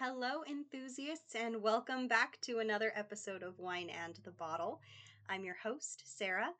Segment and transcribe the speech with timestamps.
[0.00, 4.80] Hello, enthusiasts, and welcome back to another episode of Wine and the Bottle.
[5.28, 6.50] I'm your host, Sara,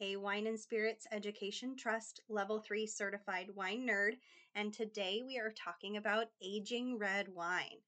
[0.00, 4.18] a Wine and Spirits Education Trust Level 3 certified wine nerd,
[4.54, 7.82] and today we are talking about aging red wine.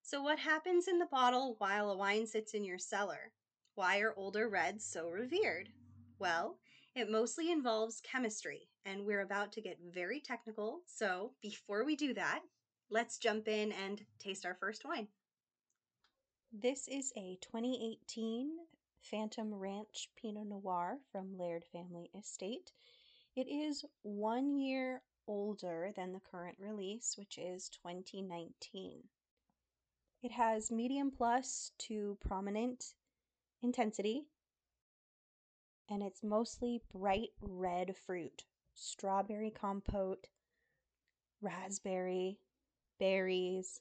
[0.00, 3.32] So, what happens in the bottle while a wine sits in your cellar?
[3.74, 5.70] Why are older reds so revered?
[6.20, 6.58] Well,
[6.94, 10.82] it mostly involves chemistry, and we're about to get very technical.
[10.86, 12.42] So, before we do that,
[12.90, 15.06] let's jump in and taste our first wine.
[16.52, 18.50] This is a 2018
[19.02, 22.72] Phantom Ranch Pinot Noir from Laird Family Estate.
[23.36, 29.04] It is one year older than the current release, which is 2019.
[30.22, 32.86] It has medium plus to prominent
[33.62, 34.24] intensity,
[35.88, 38.42] and it's mostly bright red fruit
[38.74, 40.26] strawberry compote,
[41.40, 42.38] raspberry,
[43.00, 43.80] berries.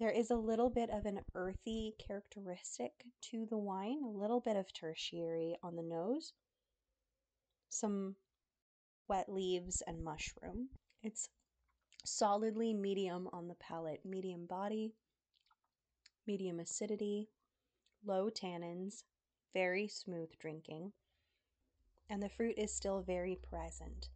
[0.00, 4.56] There is a little bit of an earthy characteristic to the wine, a little bit
[4.56, 6.32] of tertiary on the nose,
[7.68, 8.16] some
[9.08, 10.70] wet leaves and mushroom.
[11.02, 11.28] It's
[12.04, 14.94] solidly medium on the palate, medium body,
[16.26, 17.28] medium acidity,
[18.04, 19.02] low tannins,
[19.52, 20.92] very smooth drinking,
[22.08, 24.08] and the fruit is still very present.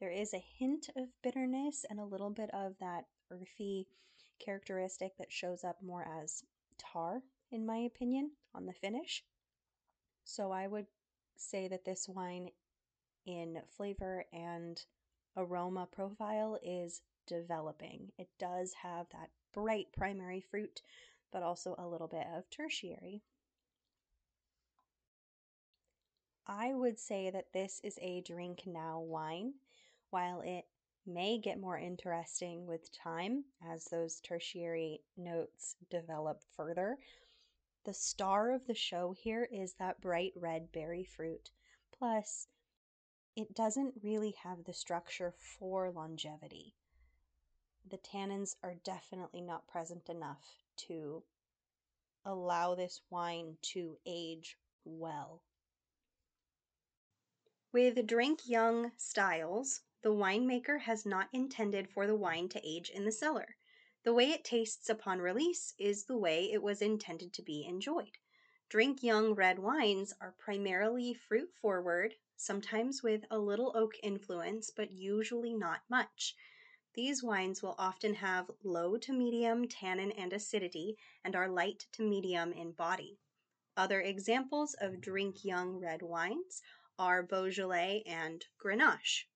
[0.00, 3.88] There is a hint of bitterness and a little bit of that earthy
[4.38, 6.44] characteristic that shows up more as
[6.78, 9.24] tar, in my opinion, on the finish.
[10.24, 10.86] So I would
[11.36, 12.50] say that this wine
[13.26, 14.80] in flavor and
[15.36, 18.12] aroma profile is developing.
[18.18, 20.82] It does have that bright primary fruit,
[21.32, 23.22] but also a little bit of tertiary.
[26.46, 29.54] I would say that this is a drink now wine.
[30.10, 30.64] While it
[31.04, 36.98] may get more interesting with time as those tertiary notes develop further,
[37.84, 41.50] the star of the show here is that bright red berry fruit.
[41.92, 42.48] Plus,
[43.36, 46.74] it doesn't really have the structure for longevity.
[47.90, 50.44] The tannins are definitely not present enough
[50.88, 51.22] to
[52.24, 55.42] allow this wine to age well.
[57.72, 63.04] With drink young styles, the winemaker has not intended for the wine to age in
[63.04, 63.56] the cellar.
[64.04, 68.16] The way it tastes upon release is the way it was intended to be enjoyed.
[68.68, 74.92] Drink young red wines are primarily fruit forward, sometimes with a little oak influence, but
[74.92, 76.36] usually not much.
[76.94, 82.02] These wines will often have low to medium tannin and acidity and are light to
[82.02, 83.18] medium in body.
[83.76, 86.62] Other examples of drink young red wines
[86.98, 89.26] are Beaujolais and Grenache.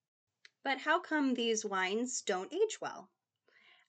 [0.63, 3.09] But how come these wines don't age well?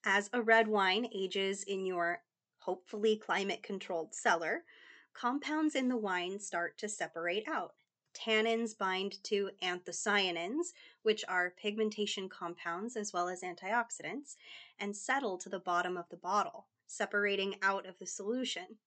[0.02, 2.24] As a red wine ages in your
[2.58, 4.64] hopefully climate controlled cellar,
[5.12, 7.76] compounds in the wine start to separate out.
[8.12, 14.36] Tannins bind to anthocyanins, which are pigmentation compounds as well as antioxidants,
[14.78, 18.78] and settle to the bottom of the bottle, separating out of the solution.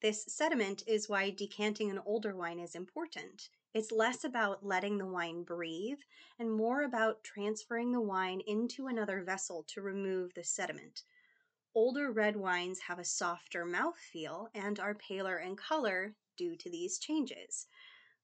[0.00, 3.48] This sediment is why decanting an older wine is important.
[3.74, 6.00] It's less about letting the wine breathe
[6.38, 11.04] and more about transferring the wine into another vessel to remove the sediment.
[11.74, 16.98] Older red wines have a softer mouthfeel and are paler in color due to these
[16.98, 17.66] changes.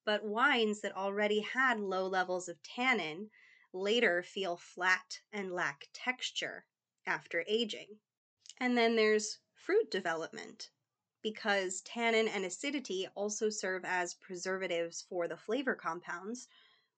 [0.05, 3.31] But wines that already had low levels of tannin
[3.73, 6.67] later feel flat and lack texture
[7.07, 8.01] after aging.
[8.59, 10.69] And then there's fruit development
[11.23, 16.49] because tannin and acidity also serve as preservatives for the flavor compounds.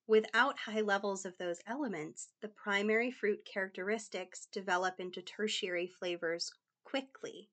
[0.07, 6.53] Without high levels of those elements, the primary fruit characteristics develop into tertiary flavors
[6.85, 7.49] quickly.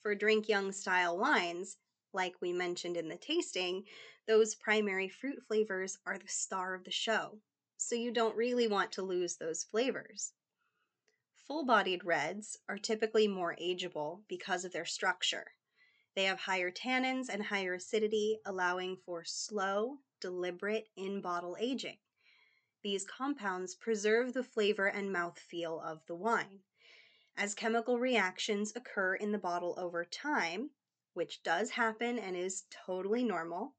[0.00, 1.76] For drink young style wines,
[2.12, 3.84] like we mentioned in the tasting,
[4.26, 7.40] those primary fruit flavors are the star of the show.
[7.76, 10.32] So you don't really want to lose those flavors.
[11.46, 15.52] Full bodied reds are typically more ageable because of their structure.
[16.18, 21.98] They have higher tannins and higher acidity, allowing for slow, deliberate in bottle aging.
[22.82, 26.58] These compounds preserve the flavor and mouthfeel of the wine.
[27.36, 30.70] As chemical reactions occur in the bottle over time,
[31.14, 33.76] which does happen and is totally normal,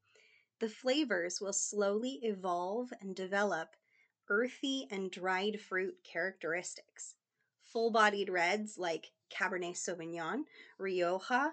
[0.59, 3.75] the flavors will slowly evolve and develop
[4.29, 7.15] earthy and dried fruit characteristics.
[7.63, 10.45] Full bodied reds like Cabernet Sauvignon,
[10.77, 11.51] Rioja,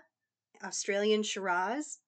[0.63, 1.99] Australian Shiraz,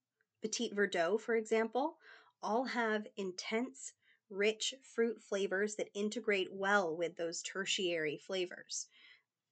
[0.42, 1.98] Petit Verdot, for example,
[2.42, 3.92] all have intense,
[4.30, 8.86] rich fruit flavors that integrate well with those tertiary flavors.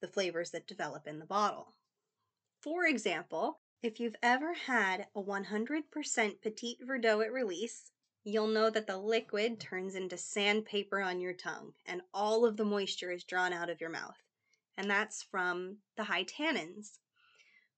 [0.00, 1.75] the flavors that develop in the bottle.
[2.60, 7.93] For example, if you've ever had a 100% Petit Verdot at release,
[8.25, 12.64] you'll know that the liquid turns into sandpaper on your tongue and all of the
[12.64, 14.16] moisture is drawn out of your mouth.
[14.76, 16.98] And that's from the high tannins.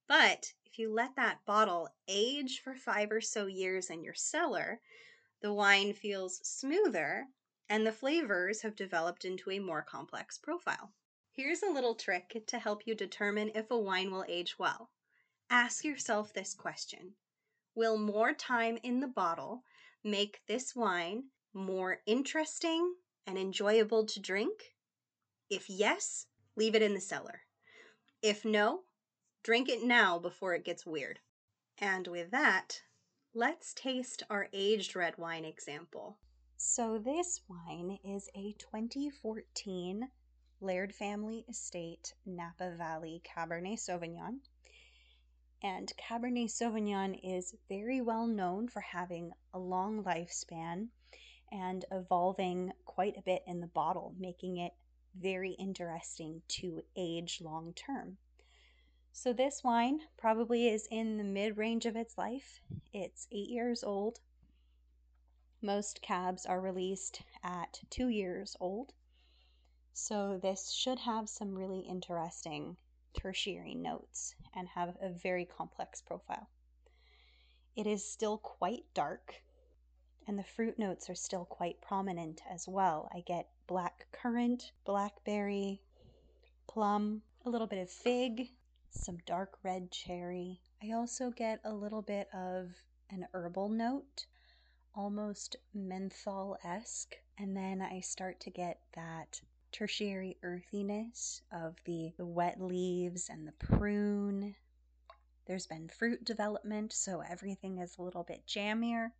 [0.08, 4.80] But if you let that bottle age for five or so years in your cellar,
[5.42, 7.26] the wine feels smoother
[7.68, 10.92] and the flavors have developed into a more complex profile.
[11.32, 14.88] Here's a little trick to help you determine if a wine will age well.
[15.50, 17.14] Ask yourself this question
[17.74, 19.64] Will more time in the bottle
[20.04, 22.94] make this wine more interesting
[23.26, 24.76] and enjoyable to drink?
[25.50, 27.40] If yes, leave it in the cellar.
[28.22, 28.82] If no,
[29.42, 31.20] drink it now before it gets weird.
[31.78, 32.82] And with that,
[33.34, 36.18] let's taste our aged red wine example.
[36.56, 40.10] So, this wine is a 2014
[40.60, 44.40] Laird Family Estate Napa Valley Cabernet Sauvignon.
[45.62, 50.88] And Cabernet Sauvignon is very well known for having a long lifespan
[51.52, 54.72] and evolving quite a bit in the bottle, making it
[55.14, 58.18] very interesting to age long term.
[59.20, 62.60] So, this wine probably is in the mid range of its life.
[62.92, 64.20] It's eight years old.
[65.60, 68.92] Most cabs are released at two years old.
[69.92, 72.76] So, this should have some really interesting
[73.12, 76.48] tertiary notes and have a very complex profile.
[77.74, 79.42] It is still quite dark,
[80.28, 83.10] and the fruit notes are still quite prominent as well.
[83.12, 85.82] I get black currant, blackberry,
[86.68, 88.50] plum, a little bit of fig,
[88.98, 90.60] some dark red cherry.
[90.82, 92.70] I also get a little bit of
[93.10, 94.26] an herbal note,
[94.94, 97.14] almost menthol esque.
[97.38, 99.40] And then I start to get that
[99.70, 104.56] tertiary earthiness of the, the wet leaves and the prune.
[105.46, 109.12] There's been fruit development, so everything is a little bit jammier.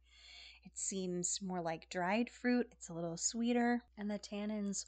[0.65, 4.87] It seems more like dried fruit, it's a little sweeter, and the tannins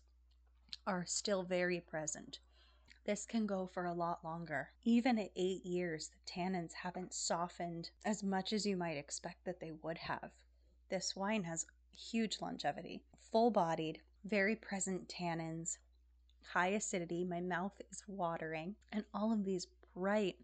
[0.86, 2.40] are still very present.
[3.04, 4.70] This can go for a lot longer.
[4.84, 9.58] Even at eight years, the tannins haven't softened as much as you might expect that
[9.58, 10.30] they would have.
[10.90, 11.66] This wine has
[11.96, 13.02] huge longevity,
[13.32, 15.78] full bodied, very present tannins,
[16.52, 17.24] high acidity.
[17.24, 20.36] My mouth is watering, and all of these bright,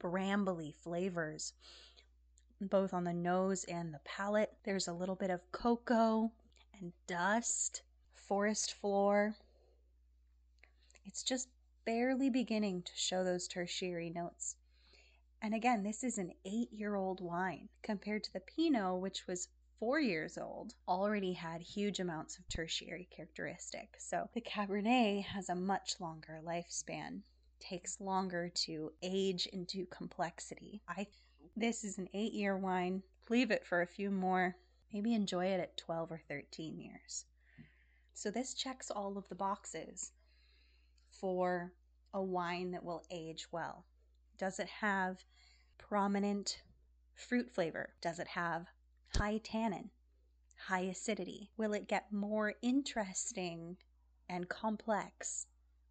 [0.00, 1.52] brambly flavors,
[2.60, 4.52] both on the nose and the palate.
[4.64, 6.32] There's a little bit of cocoa
[6.80, 7.82] and dust,
[8.14, 9.36] forest floor.
[11.04, 11.48] It's just
[11.88, 14.56] barely beginning to show those tertiary notes.
[15.40, 19.48] And again, this is an eight year old wine compared to the Pinot, which was
[19.78, 23.96] four years old, already had huge amounts of tertiary characteristic.
[23.98, 27.22] So the Cabernet has a much longer lifespan,
[27.58, 30.82] takes longer to age into complexity.
[30.86, 31.06] I
[31.56, 33.02] this is an 8-year wine.
[33.30, 34.56] Leave it for a few more.
[34.92, 37.24] Maybe enjoy it at 12 or 13 years.
[38.12, 40.12] So this checks all of the boxes
[41.10, 41.72] for
[42.14, 43.84] a wine that will age well.
[44.38, 45.24] Does it have
[45.78, 46.62] prominent
[47.14, 47.94] fruit flavor?
[48.00, 48.66] Does it have
[49.16, 49.90] high tannin,
[50.66, 51.50] high acidity?
[51.56, 53.76] Will it get more interesting
[54.28, 55.46] and complex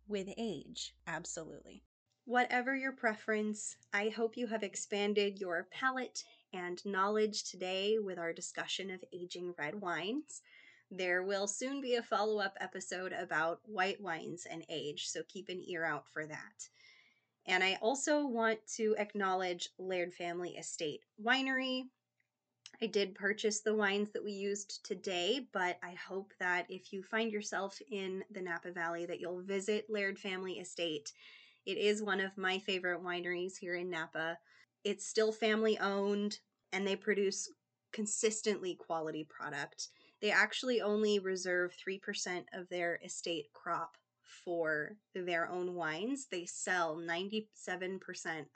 [0.07, 0.95] with age?
[1.07, 1.83] Absolutely.
[2.25, 8.33] Whatever your preference, I hope you have expanded your palate and knowledge today with our
[8.33, 10.42] discussion of aging red wines.
[10.89, 15.49] There will soon be a follow up episode about white wines and age, so keep
[15.49, 16.69] an ear out for that.
[17.45, 21.83] And I also want to acknowledge Laird Family Estate Winery.
[22.81, 27.03] I did purchase the wines that we used today, but I hope that if you
[27.03, 31.11] find yourself in the Napa Valley that you'll visit Laird Family Estate.
[31.65, 34.37] It is one of my favorite wineries here in Napa.
[34.83, 36.39] It's still family owned
[36.71, 37.49] and they produce
[37.91, 39.89] consistently quality product.
[40.21, 46.28] They actually only reserve 3% of their estate crop for their own wines.
[46.30, 47.47] They sell 97%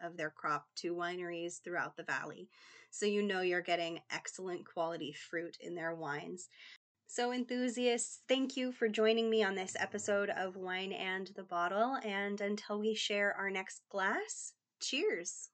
[0.04, 2.50] of their crop to wineries throughout the valley.
[2.90, 6.50] So you know you're getting excellent quality fruit in their wines.
[7.08, 11.98] So, enthusiasts, thank you for joining me on this episode of Wine and the Bottle.
[12.06, 15.51] And until we share our next glass, cheers.